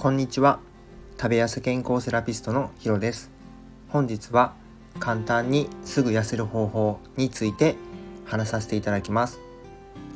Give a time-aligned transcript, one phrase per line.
[0.00, 0.60] こんにちは。
[1.18, 3.30] 食べやす健康セラピストのヒロです。
[3.90, 4.54] 本日は
[4.98, 7.76] 簡単にすぐ痩せる方法について
[8.24, 9.40] 話させていただきます。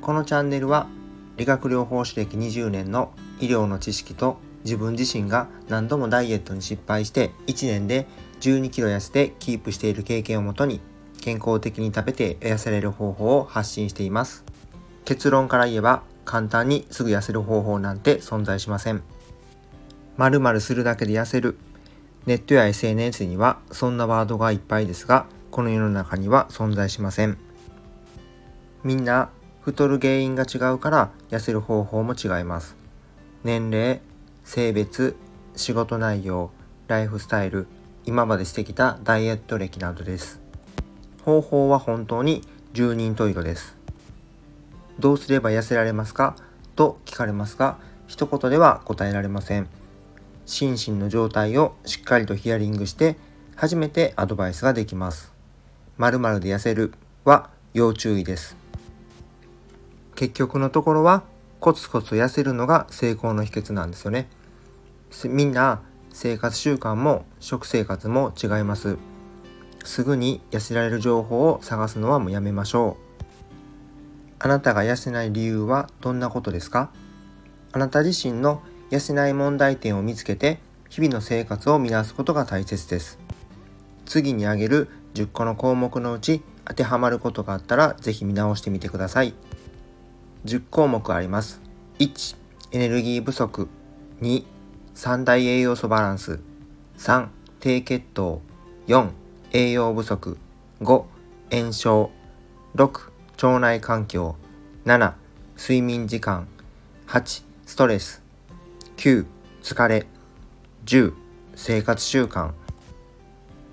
[0.00, 0.88] このチャンネルは
[1.36, 8.08] 理学療法士歴20年の医療の知識と自分自身が何度もダイエットに失敗して1年で
[8.40, 10.80] 12キロ痩せてキープしている経験をもとに
[11.20, 14.44] 健康的に食べて痩せれる方法を発信しています。
[15.04, 19.04] 結論から言えば簡単にすぐ痩せる方法なんて存在しません。
[20.18, 21.56] 〇〇するだけで痩せる。
[22.26, 27.38] ネットや SNS にはそんなワードがいっぱいですがこの世の中には存在しません。
[28.82, 32.76] みんな太る原因が違うから痩せる方法も違います。
[33.44, 34.00] 年齢
[34.44, 35.14] 性別
[35.54, 36.50] 仕事内容
[36.88, 37.68] ライフスタイル
[38.04, 40.40] 今までしてきたダイエット歴などです。
[41.22, 43.76] 方法は本当に十人十色です。
[44.98, 46.34] どうすれば痩せられますか？
[46.74, 49.68] と聞かれますが、一言では答えられません。
[50.48, 53.16] 心身の状態をしっかりとヒアリングして、
[53.54, 55.30] 初めてアドバイスができます。
[55.98, 58.56] 〇〇で痩せるは要注意です。
[60.14, 61.22] 結局のところは、
[61.60, 64.30] コツコツ痩せるのが成功の秘訣なんですよね。
[65.26, 65.82] みんな
[66.14, 68.96] 生活習慣も食生活も違います。
[69.84, 73.24] すぐに痩せられる情報を探すのはもうやめましょう。
[74.38, 76.90] あなたが痩せない理由はどんなことですか？
[77.72, 80.58] あなた自身の痩せない問題点を見つけて
[80.88, 83.18] 日々の生活を見直すことが大切です。
[84.06, 89.34] 次に挙げる10個の項目のうち当てはまることがあったらぜひ見直してみてください。
[90.44, 91.60] 10項目あります。
[91.98, 92.36] 1、
[92.72, 93.68] エネルギー不足。
[94.22, 94.44] 2、
[94.94, 96.40] 三大栄養素バランス。
[96.98, 97.28] 3、
[97.60, 98.40] 低血糖。
[98.86, 99.10] 4、
[99.52, 100.38] 栄養不足。
[100.80, 101.04] 5、
[101.50, 102.10] 炎症。
[102.74, 103.10] 6、
[103.42, 104.36] 腸内環境
[104.84, 105.14] 7
[105.56, 106.46] 睡眠時間
[107.06, 108.22] 8ストレス
[108.98, 109.26] 9
[109.62, 110.06] 疲れ。
[110.84, 111.12] 10
[111.54, 112.50] 生活習慣。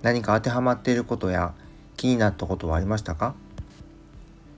[0.03, 1.55] 何か当てはまっていることや
[1.97, 3.33] 気になったことはありましたか？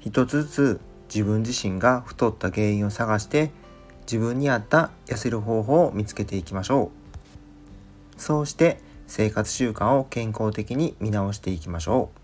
[0.02, 3.52] 一つずつ自分自身が太った原因を探して
[4.02, 6.92] 自分に合った痩せる方法を見つけていきましょ
[8.18, 8.22] う。
[8.22, 12.20] そうして生活習慣を健康的に見直していきましょう。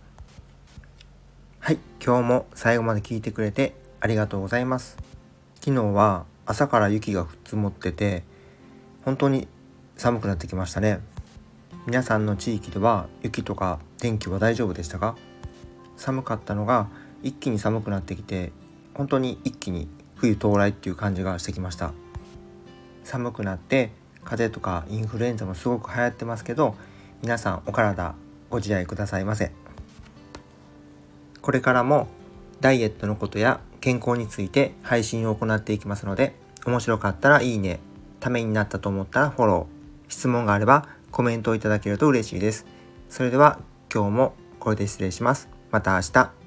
[1.61, 4.97] はい、今日も最後まで聞いてくれてありがとうございます。
[5.61, 8.32] 昨日は朝から雪が積もってて、
[9.05, 9.47] 本当に
[9.97, 10.99] 寒くなってきましたね。
[11.85, 15.15] 皆さんの地域では雪とか天気は大丈夫でしたか？
[15.97, 16.87] 寒かったのが
[17.21, 18.51] 一気に寒くなってきて、
[18.93, 21.91] 本当に一気に冬到来っていう感じがしてきました。
[23.03, 23.91] 寒くなって
[24.23, 26.75] 風邪とかインフルエンザもすごく流行ってますけど、
[27.21, 28.15] 皆さんお体
[28.49, 29.51] ご自愛くださいませ。
[31.41, 32.07] これからも
[32.61, 37.81] ダイエットのことや健康について配信を行っていきますので、面白かったらいいね、
[38.23, 42.65] ためになったと思ったらフォロー、質問があればコメントをいただけると嬉しいです。
[43.09, 43.59] それでは
[43.93, 45.49] 今日もこれで失礼します。
[45.71, 46.42] また明日。